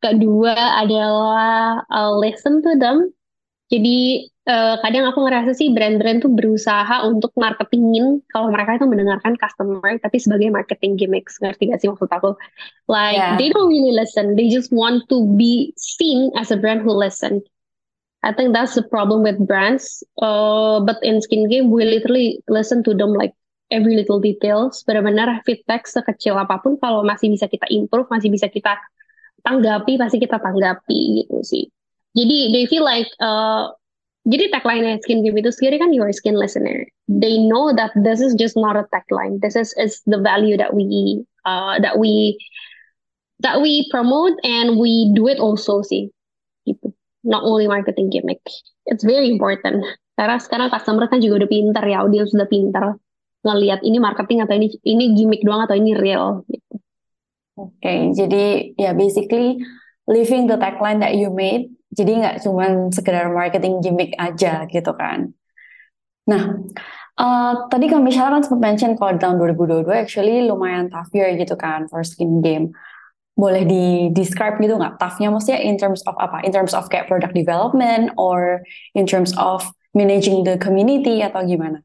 Kedua 0.00 0.54
adalah 0.80 1.82
uh, 1.90 2.14
listen 2.14 2.62
to 2.62 2.78
them 2.78 3.10
jadi 3.70 4.26
uh, 4.50 4.76
kadang 4.82 5.06
aku 5.06 5.22
ngerasa 5.22 5.54
sih 5.54 5.70
brand-brand 5.70 6.26
tuh 6.26 6.32
berusaha 6.34 7.06
untuk 7.06 7.30
marketingin 7.38 8.18
kalau 8.34 8.50
mereka 8.50 8.82
itu 8.82 8.86
mendengarkan 8.90 9.38
customer 9.38 9.94
tapi 10.02 10.18
sebagai 10.18 10.50
marketing 10.50 10.98
gimmicks 10.98 11.38
ngerti 11.38 11.70
gak 11.70 11.78
sih 11.78 11.86
maksud 11.86 12.10
aku? 12.10 12.34
Like 12.90 13.14
yeah. 13.14 13.38
they 13.38 13.54
don't 13.54 13.70
really 13.70 13.94
listen, 13.94 14.34
they 14.34 14.50
just 14.50 14.74
want 14.74 15.06
to 15.06 15.22
be 15.38 15.70
seen 15.78 16.34
as 16.34 16.50
a 16.50 16.58
brand 16.58 16.82
who 16.82 16.90
listen. 16.90 17.46
I 18.20 18.36
think 18.36 18.52
that's 18.52 18.76
the 18.76 18.84
problem 18.84 19.24
with 19.24 19.40
brands. 19.40 20.04
Uh, 20.20 20.84
but 20.84 21.00
in 21.00 21.24
skin 21.24 21.48
game, 21.48 21.72
we 21.72 21.88
literally 21.88 22.44
listen 22.52 22.84
to 22.84 22.92
them 22.92 23.16
like 23.16 23.32
every 23.72 23.96
little 23.96 24.20
details. 24.20 24.84
Benar-benar 24.84 25.40
feedback 25.48 25.88
sekecil 25.88 26.36
apa 26.36 26.60
pun, 26.60 26.76
kalau 26.76 27.00
masih 27.00 27.32
bisa 27.32 27.48
kita 27.48 27.64
improve, 27.72 28.12
masih 28.12 28.28
bisa 28.28 28.52
kita 28.52 28.76
tanggapi, 29.40 29.96
pasti 29.96 30.20
kita 30.20 30.36
tanggapi 30.36 31.24
gitu 31.24 31.40
sih. 31.40 31.64
Jadi 32.16 32.50
they 32.52 32.64
feel 32.66 32.82
like, 32.82 33.06
uh, 33.22 33.70
jadi 34.26 34.50
tagline 34.52 34.98
skin 35.00 35.24
game 35.24 35.38
itu 35.38 35.48
sendiri 35.54 35.80
kan 35.80 35.94
your 35.94 36.10
skin 36.12 36.36
listener. 36.36 36.84
They 37.08 37.38
know 37.38 37.72
that 37.72 37.94
this 37.96 38.20
is 38.20 38.36
just 38.36 38.58
not 38.58 38.76
a 38.76 38.84
tagline. 38.90 39.40
This 39.40 39.56
is 39.56 39.72
is 39.80 40.02
the 40.04 40.20
value 40.20 40.58
that 40.60 40.76
we 40.76 41.22
uh, 41.48 41.80
that 41.80 41.96
we 41.96 42.36
that 43.40 43.64
we 43.64 43.88
promote 43.88 44.36
and 44.44 44.76
we 44.76 45.08
do 45.16 45.30
it 45.30 45.40
also 45.40 45.80
sih. 45.86 46.12
Gitu 46.68 46.92
not 47.24 47.44
only 47.44 47.68
marketing 47.68 48.10
gimmick. 48.10 48.40
It's 48.86 49.04
very 49.04 49.28
important. 49.28 49.84
Karena 50.16 50.36
sekarang 50.40 50.68
customer 50.72 51.08
kan 51.08 51.20
juga 51.20 51.44
udah 51.44 51.50
pinter 51.50 51.84
ya, 51.84 52.04
audiens 52.04 52.32
sudah 52.32 52.48
pinter 52.48 52.96
ngelihat 53.40 53.80
ini 53.80 53.96
marketing 53.96 54.44
atau 54.44 54.52
ini 54.52 54.68
ini 54.84 55.16
gimmick 55.16 55.40
doang 55.40 55.64
atau 55.64 55.76
ini 55.76 55.96
real. 55.96 56.44
Gitu. 56.48 56.74
Oke, 57.60 57.76
okay, 57.80 58.00
jadi 58.16 58.44
ya 58.76 58.92
yeah, 58.92 58.94
basically 58.96 59.60
living 60.08 60.48
the 60.48 60.56
tagline 60.56 61.00
that 61.00 61.16
you 61.16 61.28
made. 61.32 61.72
Jadi 61.90 62.22
nggak 62.22 62.46
cuma 62.46 62.90
sekedar 62.94 63.26
marketing 63.34 63.82
gimmick 63.82 64.14
aja 64.14 64.66
gitu 64.70 64.94
kan. 64.94 65.34
Nah, 66.30 66.62
uh, 67.18 67.66
tadi 67.66 67.90
kami 67.90 68.14
Michelle 68.14 68.30
kan 68.30 68.46
sempat 68.46 68.62
mention 68.62 68.94
kalau 68.94 69.18
di 69.18 69.20
tahun 69.20 69.36
2022 69.42 69.90
actually 69.90 70.46
lumayan 70.46 70.86
tough 70.86 71.10
year 71.10 71.34
gitu 71.34 71.58
kan 71.58 71.90
for 71.90 72.06
skin 72.06 72.38
game. 72.38 72.70
Boleh 73.34 73.66
di 73.66 74.12
describe 74.14 74.62
gitu 74.62 74.78
nggak? 74.78 75.02
Toughnya 75.02 75.34
maksudnya 75.34 75.58
in 75.64 75.74
terms 75.74 76.06
of 76.06 76.14
apa? 76.22 76.46
In 76.46 76.54
terms 76.54 76.76
of 76.76 76.86
kayak 76.86 77.10
product 77.10 77.34
development 77.34 78.14
or 78.14 78.62
in 78.94 79.08
terms 79.08 79.34
of 79.34 79.66
managing 79.96 80.46
the 80.46 80.54
community 80.62 81.26
atau 81.26 81.42
gimana? 81.42 81.82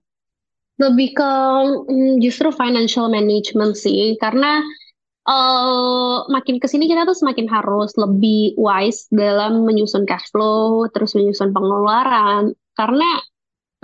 Lebih 0.76 1.16
ke 1.16 1.32
mm, 1.88 2.20
justru 2.20 2.52
financial 2.52 3.08
management 3.08 3.80
sih. 3.80 4.20
Karena 4.20 4.62
uh, 5.26 6.26
makin 6.30 6.62
ke 6.62 6.68
sini 6.70 6.86
kita 6.90 7.04
tuh 7.04 7.18
semakin 7.18 7.50
harus 7.50 7.94
lebih 7.98 8.56
wise 8.58 9.10
dalam 9.10 9.66
menyusun 9.66 10.06
cash 10.06 10.30
flow 10.30 10.86
terus 10.94 11.18
menyusun 11.18 11.52
pengeluaran 11.52 12.54
karena 12.78 13.22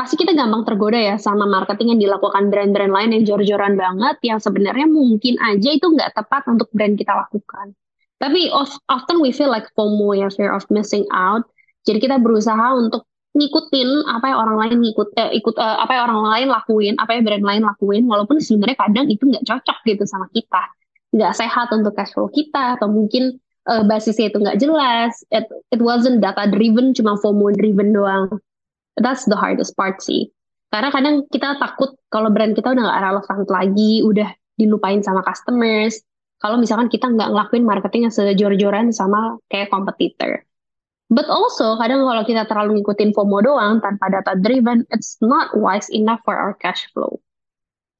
pasti 0.02 0.18
kita 0.18 0.34
gampang 0.34 0.66
tergoda 0.66 0.98
ya 0.98 1.16
sama 1.22 1.46
marketing 1.46 1.94
yang 1.94 2.02
dilakukan 2.10 2.50
brand-brand 2.50 2.90
lain 2.90 3.10
yang 3.14 3.24
jor-joran 3.28 3.78
banget 3.78 4.18
yang 4.26 4.42
sebenarnya 4.42 4.90
mungkin 4.90 5.38
aja 5.38 5.70
itu 5.70 5.86
nggak 5.86 6.18
tepat 6.18 6.50
untuk 6.50 6.74
brand 6.74 6.98
kita 6.98 7.14
lakukan. 7.14 7.78
Tapi 8.22 8.54
often 8.90 9.18
we 9.18 9.34
feel 9.34 9.50
like 9.50 9.66
FOMO 9.74 10.14
ya, 10.14 10.30
fear 10.30 10.54
of 10.54 10.66
missing 10.70 11.06
out. 11.10 11.46
Jadi 11.86 12.02
kita 12.02 12.22
berusaha 12.22 12.78
untuk 12.78 13.10
ngikutin 13.34 14.06
apa 14.06 14.26
yang 14.30 14.40
orang 14.42 14.58
lain 14.62 14.78
ngikut 14.86 15.08
eh, 15.18 15.32
ikut 15.42 15.56
eh, 15.58 15.78
apa 15.82 15.92
yang 15.94 16.04
orang 16.14 16.22
lain 16.30 16.48
lakuin, 16.50 16.94
apa 17.02 17.12
yang 17.18 17.24
brand 17.26 17.46
lain 17.46 17.64
lakuin, 17.66 18.04
walaupun 18.06 18.38
sebenarnya 18.38 18.78
kadang 18.78 19.06
itu 19.10 19.26
nggak 19.26 19.46
cocok 19.46 19.78
gitu 19.86 20.04
sama 20.06 20.30
kita, 20.30 20.66
nggak 21.12 21.36
sehat 21.36 21.68
untuk 21.76 21.96
cash 21.96 22.16
flow 22.16 22.32
kita 22.32 22.80
atau 22.80 22.88
mungkin 22.88 23.36
uh, 23.68 23.84
basisnya 23.84 24.32
itu 24.32 24.40
nggak 24.40 24.60
jelas. 24.60 25.24
It, 25.32 25.48
it 25.72 25.84
wasn't 25.84 26.24
data 26.24 26.48
driven, 26.48 26.96
cuma 26.96 27.20
FOMO 27.20 27.52
driven 27.56 27.92
doang 27.92 28.42
that's 29.00 29.24
the 29.30 29.38
hardest 29.38 29.78
part 29.80 30.04
sih. 30.04 30.28
Karena 30.72 30.92
kadang 30.92 31.28
kita 31.28 31.60
takut 31.60 31.96
kalau 32.08 32.32
brand 32.32 32.56
kita 32.56 32.72
udah 32.72 32.84
gak 32.88 33.02
relevan 33.04 33.38
lagi, 33.48 33.94
udah 34.04 34.30
dilupain 34.56 35.00
sama 35.04 35.24
customers. 35.24 36.00
Kalau 36.42 36.58
misalkan 36.58 36.90
kita 36.90 37.06
nggak 37.06 37.30
ngelakuin 37.30 37.66
marketing 37.68 38.10
yang 38.10 38.14
sejor-joran 38.16 38.90
sama 38.90 39.38
kayak 39.52 39.70
kompetitor. 39.70 40.42
But 41.12 41.28
also 41.28 41.76
kadang 41.76 42.08
kalau 42.08 42.24
kita 42.24 42.48
terlalu 42.48 42.82
ngikutin 42.82 43.12
FOMO 43.12 43.44
doang 43.44 43.84
tanpa 43.84 44.10
data 44.10 44.34
driven, 44.40 44.88
it's 44.90 45.20
not 45.20 45.54
wise 45.54 45.92
enough 45.92 46.24
for 46.24 46.34
our 46.34 46.56
cash 46.56 46.88
flow. 46.96 47.20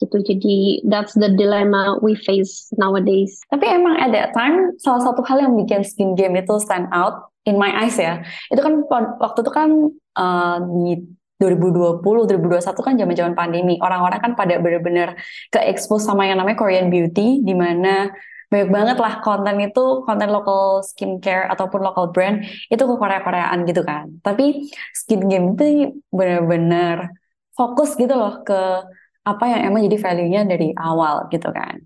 Gitu. 0.02 0.18
Jadi 0.34 0.58
that's 0.90 1.14
the 1.14 1.30
dilemma 1.30 2.02
we 2.02 2.18
face 2.18 2.74
nowadays. 2.82 3.38
Tapi 3.54 3.70
emang 3.70 4.02
at 4.02 4.10
that 4.12 4.34
time 4.34 4.74
salah 4.82 5.06
satu 5.06 5.22
hal 5.30 5.46
yang 5.46 5.54
bikin 5.54 5.86
skin 5.86 6.18
game 6.18 6.34
itu 6.42 6.58
stand 6.58 6.90
out 6.90 7.30
in 7.46 7.62
my 7.62 7.70
eyes 7.86 8.02
ya. 8.02 8.26
Itu 8.50 8.66
kan 8.66 8.82
waktu 9.22 9.40
itu 9.46 9.52
kan 9.54 9.70
uh, 10.18 10.58
di 10.82 11.06
2020, 11.42 12.06
2021 12.06 12.86
kan 12.86 12.94
zaman-zaman 12.98 13.34
pandemi. 13.34 13.78
Orang-orang 13.82 14.22
kan 14.22 14.32
pada 14.38 14.62
benar-benar 14.62 15.18
ke 15.50 15.60
expose 15.70 16.06
sama 16.06 16.30
yang 16.30 16.38
namanya 16.38 16.58
Korean 16.58 16.94
beauty 16.94 17.42
di 17.42 17.54
mana 17.58 18.14
banyak 18.52 18.68
banget 18.68 18.98
lah 19.00 19.24
konten 19.24 19.64
itu 19.64 20.04
konten 20.04 20.28
local 20.28 20.84
skincare 20.84 21.48
ataupun 21.48 21.80
local 21.80 22.12
brand 22.12 22.44
itu 22.68 22.84
ke 22.84 22.96
Korea-Koreaan 23.00 23.64
gitu 23.64 23.82
kan. 23.82 24.12
Tapi 24.20 24.70
skin 24.92 25.32
game 25.32 25.56
itu 25.56 25.96
benar-benar 26.12 27.16
fokus 27.56 27.96
gitu 27.96 28.12
loh 28.12 28.44
ke 28.44 28.86
apa 29.22 29.46
yang 29.46 29.62
emang 29.74 29.86
jadi 29.86 29.98
value-nya 30.02 30.42
dari 30.50 30.74
awal 30.74 31.30
gitu 31.30 31.50
kan. 31.54 31.86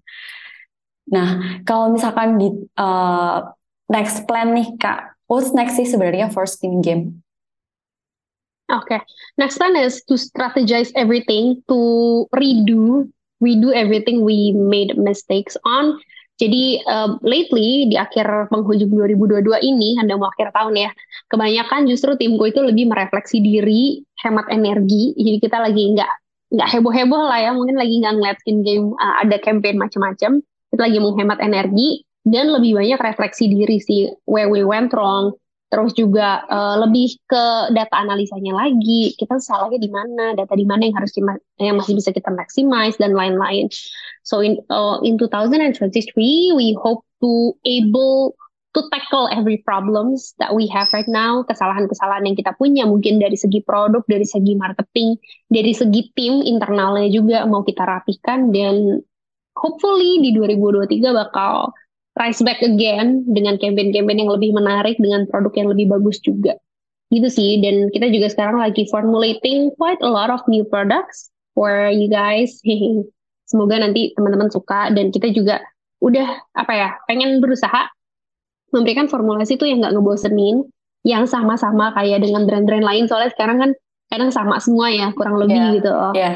Nah, 1.11 1.61
kalau 1.67 1.93
misalkan 1.93 2.41
di 2.41 2.49
uh, 2.79 3.37
next 3.91 4.25
plan 4.25 4.55
nih 4.55 4.73
Kak, 4.79 5.19
what's 5.29 5.53
next 5.53 5.77
sih 5.77 5.85
sebenarnya 5.85 6.33
for 6.33 6.49
skin 6.49 6.81
game? 6.81 7.21
Oke, 8.73 8.97
okay. 8.97 8.99
next 9.37 9.61
plan 9.61 9.77
is 9.77 10.01
to 10.09 10.17
strategize 10.17 10.89
everything, 10.97 11.61
to 11.69 12.25
redo, 12.33 13.05
redo 13.37 13.69
everything 13.69 14.25
we 14.25 14.57
made 14.57 14.97
mistakes 14.97 15.53
on. 15.61 16.01
Jadi 16.35 16.81
uh, 16.83 17.15
lately 17.21 17.87
di 17.87 17.95
akhir 17.95 18.49
penghujung 18.49 18.89
2022 18.89 19.61
ini, 19.61 20.01
anda 20.01 20.17
mau 20.17 20.33
akhir 20.33 20.49
tahun 20.51 20.81
ya, 20.81 20.91
kebanyakan 21.29 21.87
justru 21.87 22.17
timku 22.17 22.49
itu 22.49 22.59
lebih 22.59 22.89
merefleksi 22.89 23.37
diri, 23.39 24.01
hemat 24.25 24.49
energi. 24.49 25.13
Jadi 25.13 25.37
kita 25.39 25.61
lagi 25.61 25.95
nggak 25.95 26.24
nggak 26.55 26.69
heboh-heboh 26.71 27.23
lah 27.27 27.39
ya, 27.43 27.51
mungkin 27.51 27.75
lagi 27.75 27.99
nggak 27.99 28.13
ngeliat 28.15 28.37
skin 28.39 28.63
game 28.63 28.95
uh, 28.95 29.15
ada 29.21 29.35
campaign 29.43 29.75
macam-macam. 29.75 30.39
Kita 30.71 30.81
lagi 30.87 30.99
menghemat 30.99 31.39
energi, 31.43 32.03
dan 32.25 32.49
lebih 32.49 32.73
banyak 32.73 32.99
refleksi 32.99 33.45
diri 33.45 33.77
sih 33.77 34.09
where 34.25 34.49
we 34.49 34.65
went 34.65 34.89
wrong 34.91 35.37
terus 35.69 35.93
juga 35.97 36.45
uh, 36.49 36.77
lebih 36.85 37.17
ke 37.25 37.45
data 37.73 37.95
analisanya 37.97 38.53
lagi 38.53 39.13
kita 39.17 39.37
salahnya 39.41 39.81
di 39.81 39.89
mana 39.89 40.33
data 40.37 40.53
di 40.53 40.65
mana 40.65 40.89
yang 40.89 40.97
harus 40.97 41.13
yang 41.57 41.77
masih 41.77 41.97
bisa 41.97 42.13
kita 42.13 42.29
maximize 42.33 42.97
dan 42.97 43.13
lain-lain 43.13 43.69
so 44.25 44.41
in 44.41 44.61
uh, 44.69 44.97
in 45.01 45.17
2023 45.17 46.55
we 46.57 46.73
hope 46.77 47.01
to 47.21 47.53
able 47.65 48.33
to 48.75 48.83
tackle 48.91 49.31
every 49.31 49.63
problems 49.63 50.35
that 50.37 50.51
we 50.51 50.67
have 50.67 50.91
right 50.91 51.07
now 51.07 51.41
kesalahan-kesalahan 51.47 52.27
yang 52.27 52.35
kita 52.35 52.51
punya 52.59 52.83
mungkin 52.83 53.23
dari 53.23 53.39
segi 53.39 53.63
produk 53.63 54.03
dari 54.05 54.27
segi 54.27 54.59
marketing 54.59 55.15
dari 55.47 55.71
segi 55.71 56.11
tim 56.11 56.43
internalnya 56.43 57.07
juga 57.07 57.47
mau 57.47 57.63
kita 57.63 57.87
rapikan 57.87 58.51
dan 58.51 58.99
hopefully 59.55 60.19
di 60.19 60.35
2023 60.35 60.99
bakal 61.15 61.71
rise 62.15 62.43
back 62.43 62.63
again 62.63 63.23
dengan 63.27 63.59
campaign-campaign 63.59 64.23
yang 64.23 64.31
lebih 64.31 64.51
menarik 64.55 64.95
dengan 64.99 65.27
produk 65.27 65.51
yang 65.55 65.69
lebih 65.71 65.91
bagus 65.91 66.19
juga. 66.23 66.55
Gitu 67.11 67.27
sih 67.31 67.59
dan 67.63 67.91
kita 67.91 68.11
juga 68.11 68.27
sekarang 68.31 68.59
lagi 68.59 68.87
formulating 68.89 69.71
quite 69.79 69.99
a 70.01 70.09
lot 70.09 70.31
of 70.31 70.41
new 70.47 70.63
products 70.67 71.31
for 71.53 71.91
you 71.91 72.07
guys. 72.07 72.59
Semoga 73.51 73.77
nanti 73.77 74.09
teman-teman 74.17 74.49
suka 74.49 74.89
dan 74.89 75.13
kita 75.13 75.29
juga 75.29 75.61
udah 76.01 76.27
apa 76.57 76.73
ya 76.73 76.89
pengen 77.05 77.39
berusaha 77.39 77.87
memberikan 78.75 79.07
formulasi 79.07 79.55
itu 79.55 79.65
yang 79.65 79.79
nggak 79.79 79.95
ngebosenin 79.95 80.67
yang 81.07 81.23
sama-sama 81.23 81.95
kayak 81.95 82.19
dengan 82.19 82.43
brand-brand 82.43 82.83
lain 82.83 83.07
soalnya 83.07 83.31
sekarang 83.31 83.57
kan 83.63 83.71
kadang 84.11 84.29
sama 84.35 84.59
semua 84.59 84.91
ya 84.91 85.15
kurang 85.15 85.39
lebih 85.39 85.55
yeah. 85.55 85.73
gitu 85.79 85.93
yeah. 86.13 86.35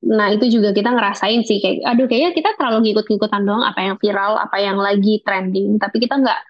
Nah 0.00 0.32
itu 0.32 0.48
juga 0.48 0.72
kita 0.72 0.96
ngerasain 0.96 1.44
sih 1.44 1.60
kayak, 1.60 1.84
aduh 1.84 2.08
kayaknya 2.08 2.32
kita 2.32 2.56
terlalu 2.56 2.88
ngikut-ngikutan 2.88 3.44
doang 3.44 3.64
apa 3.68 3.80
yang 3.84 3.96
viral, 4.00 4.40
apa 4.40 4.56
yang 4.56 4.80
lagi 4.80 5.20
trending, 5.20 5.76
tapi 5.76 6.00
kita 6.00 6.16
nggak 6.16 6.40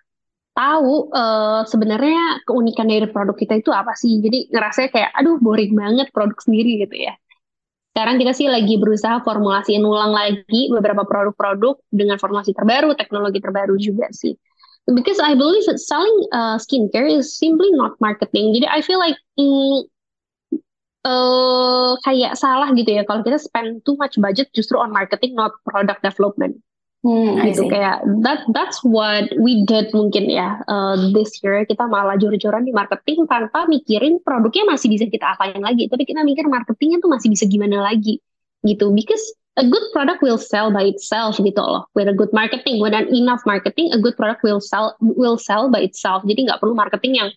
tahu 0.54 1.10
uh, 1.10 1.66
sebenarnya 1.66 2.46
keunikan 2.46 2.86
dari 2.86 3.10
produk 3.10 3.34
kita 3.34 3.58
itu 3.58 3.74
apa 3.74 3.98
sih. 3.98 4.22
Jadi 4.22 4.54
ngerasa 4.54 4.86
kayak, 4.94 5.10
aduh 5.18 5.42
boring 5.42 5.74
banget 5.74 6.14
produk 6.14 6.38
sendiri 6.38 6.86
gitu 6.86 7.10
ya. 7.10 7.14
Sekarang 7.90 8.22
kita 8.22 8.32
sih 8.38 8.46
lagi 8.46 8.78
berusaha 8.78 9.18
formulasiin 9.26 9.82
ulang 9.82 10.14
lagi 10.14 10.70
beberapa 10.70 11.02
produk-produk 11.02 11.82
dengan 11.90 12.22
formulasi 12.22 12.54
terbaru, 12.54 12.94
teknologi 12.94 13.42
terbaru 13.42 13.74
juga 13.82 14.06
sih. 14.14 14.38
Because 14.88 15.20
I 15.20 15.36
believe 15.36 15.66
that 15.66 15.78
selling 15.78 16.18
uh, 16.32 16.56
skincare 16.56 17.06
is 17.06 17.36
simply 17.36 17.70
not 17.76 18.00
marketing. 18.00 18.56
Jadi 18.56 18.66
I 18.66 18.80
feel 18.80 18.98
like 18.98 19.14
mm, 19.38 19.86
uh, 21.04 21.94
kayak 22.02 22.34
salah 22.34 22.72
gitu 22.74 22.98
ya. 22.98 23.02
Kalau 23.06 23.22
kita 23.22 23.38
spend 23.38 23.84
too 23.86 23.94
much 24.00 24.18
budget 24.18 24.50
justru 24.56 24.80
on 24.80 24.90
marketing 24.90 25.36
not 25.36 25.52
product 25.62 26.02
development. 26.02 26.58
Hmm, 27.00 27.40
gitu 27.48 27.64
kayak 27.72 28.04
that 28.20 28.44
that's 28.52 28.84
what 28.84 29.24
we 29.40 29.64
did 29.64 29.88
mungkin 29.96 30.28
ya. 30.28 30.60
Uh, 30.68 31.08
this 31.16 31.32
year 31.40 31.64
kita 31.64 31.88
malah 31.88 32.20
jor-joran 32.20 32.68
di 32.68 32.76
marketing 32.76 33.24
tanpa 33.24 33.64
mikirin 33.64 34.20
produknya 34.20 34.68
masih 34.68 34.92
bisa 34.92 35.08
kita 35.08 35.32
apain 35.32 35.56
lagi. 35.64 35.88
Tapi 35.88 36.04
kita 36.04 36.20
mikir 36.20 36.44
marketingnya 36.44 37.00
tuh 37.00 37.08
masih 37.08 37.32
bisa 37.32 37.48
gimana 37.48 37.80
lagi 37.80 38.20
gitu. 38.68 38.92
Because 38.92 39.22
a 39.60 39.64
good 39.68 39.84
product 39.92 40.24
will 40.24 40.40
sell 40.40 40.72
by 40.72 40.88
itself 40.88 41.36
gitu 41.36 41.60
loh 41.60 41.84
with 41.92 42.08
a 42.08 42.16
good 42.16 42.32
marketing 42.32 42.80
with 42.80 42.96
an 42.96 43.12
enough 43.12 43.44
marketing 43.44 43.92
a 43.92 43.98
good 44.00 44.16
product 44.16 44.40
will 44.40 44.58
sell 44.58 44.96
will 44.98 45.36
sell 45.36 45.68
by 45.68 45.84
itself 45.84 46.24
jadi 46.24 46.48
nggak 46.48 46.58
perlu 46.58 46.72
marketing 46.72 47.20
yang 47.20 47.28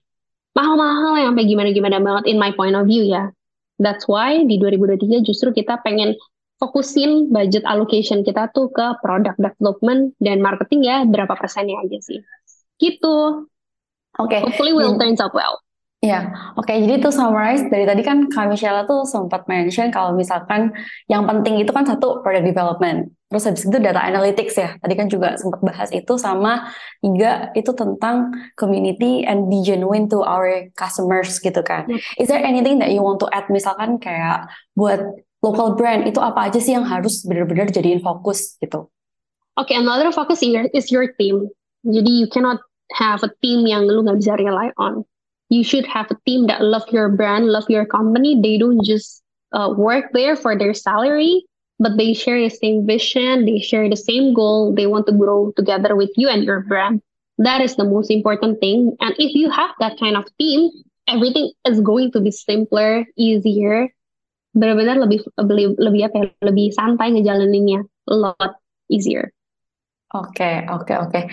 mahal-mahal 0.54 1.14
yang 1.18 1.34
sampai 1.34 1.50
gimana-gimana 1.50 1.98
banget 2.00 2.24
in 2.30 2.38
my 2.38 2.54
point 2.54 2.78
of 2.78 2.86
view 2.86 3.04
ya. 3.04 3.34
That's 3.82 4.06
why 4.06 4.46
di 4.46 4.62
2023 4.62 5.26
justru 5.26 5.50
kita 5.50 5.82
pengen 5.82 6.14
fokusin 6.62 7.34
budget 7.34 7.66
allocation 7.66 8.22
kita 8.22 8.54
tuh 8.54 8.70
ke 8.70 9.02
product 9.02 9.42
development 9.42 10.14
dan 10.22 10.40
marketing 10.40 10.86
ya 10.86 11.04
berapa 11.04 11.34
persennya 11.34 11.82
aja 11.82 11.98
sih. 12.00 12.22
Gitu. 12.78 13.50
Oke. 14.22 14.30
Okay. 14.30 14.40
Hopefully 14.46 14.72
will 14.78 14.96
turn 14.96 15.18
out 15.18 15.34
well. 15.34 15.58
Ya, 16.04 16.52
oke. 16.60 16.68
Okay, 16.68 16.84
jadi 16.84 17.00
itu 17.00 17.16
summarize 17.16 17.64
dari 17.72 17.88
tadi 17.88 18.04
kan 18.04 18.28
Kak 18.28 18.52
Michelle 18.52 18.84
tuh 18.84 19.08
sempat 19.08 19.48
mention 19.48 19.88
kalau 19.88 20.12
misalkan 20.12 20.76
yang 21.08 21.24
penting 21.24 21.64
itu 21.64 21.72
kan 21.72 21.88
satu 21.88 22.20
product 22.20 22.44
development, 22.44 23.16
terus 23.32 23.48
habis 23.48 23.64
itu 23.64 23.80
data 23.80 24.04
analytics 24.04 24.52
ya. 24.60 24.76
Tadi 24.84 25.00
kan 25.00 25.08
juga 25.08 25.40
sempat 25.40 25.64
bahas 25.64 25.96
itu 25.96 26.20
sama 26.20 26.68
tiga 27.00 27.56
itu 27.56 27.72
tentang 27.72 28.36
community 28.60 29.24
and 29.24 29.48
be 29.48 29.64
genuine 29.64 30.12
to 30.12 30.20
our 30.20 30.68
customers 30.76 31.40
gitu 31.40 31.64
kan. 31.64 31.88
Yeah. 31.88 32.04
Is 32.20 32.28
there 32.28 32.44
anything 32.44 32.84
that 32.84 32.92
you 32.92 33.00
want 33.00 33.24
to 33.24 33.32
add 33.32 33.48
misalkan 33.48 33.96
kayak 34.04 34.52
buat 34.76 35.00
local 35.40 35.80
brand 35.80 36.04
itu 36.04 36.20
apa 36.20 36.52
aja 36.52 36.60
sih 36.60 36.76
yang 36.76 36.84
harus 36.84 37.24
benar-benar 37.24 37.72
jadiin 37.72 38.04
fokus 38.04 38.60
gitu? 38.60 38.92
Oke, 39.56 39.72
okay, 39.72 39.80
another 39.80 40.12
focus 40.12 40.44
here 40.44 40.68
is 40.76 40.92
your 40.92 41.08
team. 41.16 41.48
Jadi 41.88 42.12
you 42.12 42.28
cannot 42.28 42.60
have 43.00 43.24
a 43.24 43.32
team 43.40 43.64
yang 43.64 43.88
lu 43.88 44.04
nggak 44.04 44.20
bisa 44.20 44.36
rely 44.36 44.68
on 44.76 45.08
you 45.54 45.64
should 45.64 45.86
have 45.86 46.10
a 46.10 46.18
team 46.26 46.48
that 46.48 46.66
love 46.66 46.90
your 46.90 47.10
brand, 47.10 47.46
love 47.46 47.70
your 47.70 47.86
company. 47.86 48.42
They 48.42 48.58
don't 48.58 48.82
just 48.82 49.22
uh, 49.54 49.70
work 49.78 50.10
there 50.14 50.36
for 50.36 50.58
their 50.58 50.74
salary, 50.74 51.46
but 51.78 51.94
they 51.98 52.18
share 52.18 52.42
the 52.42 52.50
same 52.50 52.88
vision, 52.90 53.46
they 53.46 53.60
share 53.62 53.86
the 53.90 54.00
same 54.00 54.34
goal. 54.34 54.74
They 54.74 54.88
want 54.88 55.06
to 55.08 55.14
grow 55.14 55.54
together 55.56 55.96
with 55.96 56.10
you 56.18 56.28
and 56.28 56.44
your 56.44 56.62
brand. 56.66 57.02
That 57.38 57.62
is 57.62 57.78
the 57.78 57.86
most 57.86 58.10
important 58.10 58.60
thing. 58.60 58.98
And 59.00 59.14
if 59.18 59.38
you 59.38 59.50
have 59.50 59.72
that 59.80 60.00
kind 60.00 60.18
of 60.18 60.26
team, 60.42 60.70
everything 61.08 61.54
is 61.66 61.82
going 61.82 62.12
to 62.14 62.22
be 62.22 62.32
simpler, 62.32 63.06
easier. 63.18 63.94
Benar-benar 64.54 65.02
lebih 65.02 65.26
lebih 65.38 65.82
lebih 65.82 66.02
apa 66.10 66.18
ya, 66.18 66.28
lebih 66.46 66.78
santai 66.78 67.10
ngejalaninnya, 67.14 67.90
a 68.10 68.14
lot 68.14 68.54
easier. 68.86 69.34
Oke, 70.14 70.30
okay, 70.38 70.56
oke, 70.70 70.86
okay, 70.86 70.98
oke. 70.98 71.10
Okay. 71.10 71.24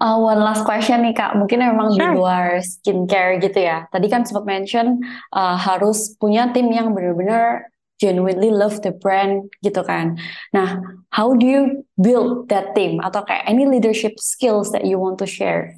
Uh, 0.00 0.16
one 0.16 0.40
last 0.40 0.64
question 0.64 1.04
nih 1.04 1.12
kak, 1.12 1.36
mungkin 1.36 1.60
memang 1.60 1.92
sure. 1.92 2.00
di 2.00 2.16
luar 2.16 2.64
skincare 2.64 3.36
gitu 3.36 3.60
ya. 3.60 3.84
Tadi 3.92 4.08
kan 4.08 4.24
sempat 4.24 4.48
mention 4.48 5.04
uh, 5.36 5.60
harus 5.60 6.16
punya 6.16 6.48
tim 6.56 6.72
yang 6.72 6.96
benar-benar 6.96 7.68
genuinely 8.00 8.48
love 8.48 8.80
the 8.80 8.96
brand 8.96 9.52
gitu 9.60 9.84
kan. 9.84 10.16
Nah, 10.56 10.80
how 11.12 11.36
do 11.36 11.44
you 11.44 11.84
build 12.00 12.48
that 12.48 12.72
team 12.72 13.04
atau 13.04 13.28
kayak 13.28 13.44
any 13.44 13.68
leadership 13.68 14.16
skills 14.16 14.72
that 14.72 14.88
you 14.88 14.96
want 14.96 15.20
to 15.20 15.28
share? 15.28 15.76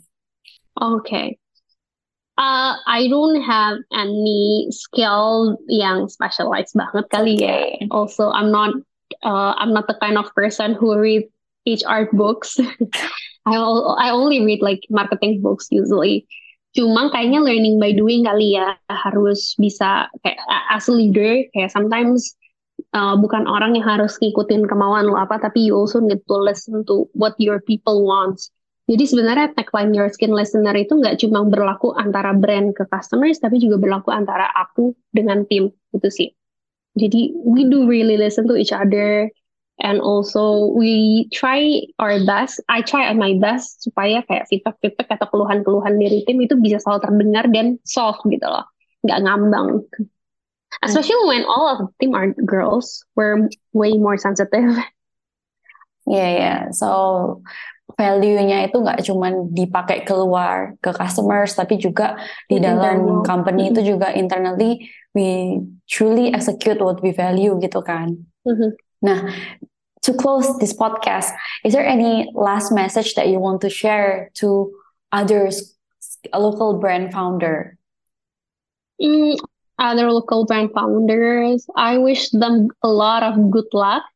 Okay. 0.78 1.34
Uh, 2.38 2.78
I 2.86 3.10
don't 3.10 3.42
have 3.42 3.82
any 3.90 4.70
skill 4.70 5.58
yang 5.66 6.06
specialized 6.06 6.78
banget 6.78 7.10
kali 7.10 7.42
okay. 7.42 7.82
ya. 7.82 7.90
Also, 7.90 8.30
I'm 8.30 8.54
not 8.54 8.70
uh, 9.26 9.58
I'm 9.58 9.74
not 9.74 9.90
the 9.90 9.98
kind 9.98 10.14
of 10.14 10.30
person 10.32 10.78
who 10.78 10.94
read 10.94 11.26
HR 11.66 12.06
books. 12.14 12.56
I 13.46 13.58
I 13.98 14.08
only 14.14 14.38
read 14.44 14.62
like 14.62 14.86
marketing 14.90 15.42
books 15.42 15.66
usually. 15.70 16.26
Cuma 16.72 17.12
kayaknya 17.12 17.44
learning 17.44 17.76
by 17.76 17.92
doing 17.92 18.24
kali 18.24 18.56
ya 18.56 18.78
harus 18.88 19.52
bisa 19.60 20.08
kayak 20.24 20.40
as 20.72 20.88
a 20.88 20.94
leader 20.94 21.44
kayak 21.52 21.68
sometimes 21.68 22.32
uh, 22.96 23.12
bukan 23.18 23.44
orang 23.44 23.76
yang 23.76 23.84
harus 23.84 24.16
ngikutin 24.22 24.64
kemauan 24.64 25.04
lo 25.04 25.20
apa 25.20 25.36
tapi 25.36 25.68
you 25.68 25.76
also 25.76 26.00
need 26.00 26.22
to 26.24 26.36
listen 26.40 26.80
to 26.88 27.04
what 27.12 27.36
your 27.36 27.60
people 27.60 28.06
wants. 28.06 28.48
Jadi 28.90 29.04
sebenarnya 29.04 29.54
tagline 29.54 29.94
your 29.94 30.10
skin 30.10 30.34
listener 30.34 30.74
itu 30.74 30.98
nggak 30.98 31.20
cuma 31.22 31.46
berlaku 31.46 31.94
antara 31.94 32.34
brand 32.34 32.74
ke 32.74 32.88
customers 32.90 33.38
tapi 33.38 33.62
juga 33.62 33.78
berlaku 33.78 34.10
antara 34.10 34.48
aku 34.56 34.96
dengan 35.12 35.44
tim 35.46 35.70
itu 35.92 36.08
sih. 36.08 36.28
Jadi 36.96 37.36
we 37.46 37.68
do 37.68 37.88
really 37.88 38.16
listen 38.20 38.44
to 38.44 38.56
each 38.56 38.72
other 38.72 39.28
and 39.80 40.00
also 40.00 40.72
we 40.76 41.24
try 41.32 41.80
our 41.96 42.20
best 42.28 42.60
I 42.68 42.84
try 42.84 43.08
my 43.16 43.38
best 43.40 43.80
supaya 43.80 44.20
kayak 44.28 44.50
feedback-feedback 44.52 45.08
atau 45.16 45.28
keluhan-keluhan 45.32 45.96
dari 45.96 46.26
tim 46.28 46.42
itu 46.44 46.58
bisa 46.60 46.82
selalu 46.84 47.00
terdengar 47.08 47.44
dan 47.48 47.80
solve 47.88 48.20
gitu 48.28 48.44
loh. 48.44 48.68
Nggak 49.06 49.20
ngambang. 49.24 49.68
Especially 50.82 51.28
when 51.28 51.44
all 51.44 51.68
of 51.68 51.78
the 51.84 51.88
team 52.00 52.12
are 52.16 52.32
girls 52.44 53.04
we're 53.16 53.48
way 53.72 53.96
more 53.96 54.20
sensitive. 54.20 54.76
Yeah 56.02 56.34
yeah 56.34 56.60
so 56.74 56.90
value-nya 57.94 58.66
itu 58.66 58.82
nggak 58.82 59.06
cuma 59.06 59.30
dipakai 59.54 60.02
keluar 60.02 60.74
ke 60.82 60.90
customers 60.90 61.54
tapi 61.54 61.78
juga 61.78 62.18
di 62.50 62.58
dalam 62.58 63.22
company 63.22 63.70
mm-hmm. 63.70 63.78
itu 63.78 63.80
juga 63.94 64.10
internally 64.10 64.90
we 65.14 65.60
truly 65.86 66.32
execute 66.34 66.80
what 66.82 66.98
we 67.04 67.14
value 67.14 67.54
gitu 67.60 67.84
kan. 67.84 68.18
Mm-hmm. 68.42 68.70
Nah, 69.02 69.34
to 70.06 70.14
close 70.14 70.46
this 70.58 70.72
podcast, 70.72 71.34
is 71.66 71.74
there 71.74 71.86
any 71.86 72.30
last 72.34 72.70
message 72.70 73.14
that 73.18 73.28
you 73.28 73.42
want 73.42 73.60
to 73.62 73.70
share 73.70 74.30
to 74.38 74.70
others, 75.10 75.74
a 76.32 76.38
local 76.38 76.78
brand 76.78 77.12
founder? 77.12 77.76
Mm, 79.02 79.34
other 79.78 80.10
local 80.14 80.46
brand 80.46 80.70
founders, 80.70 81.66
I 81.74 81.98
wish 81.98 82.30
them 82.30 82.70
a 82.82 82.88
lot 82.88 83.26
of 83.26 83.50
good 83.50 83.68
luck. 83.74 84.06